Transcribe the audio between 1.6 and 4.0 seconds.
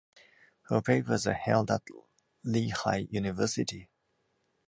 at Lehigh University.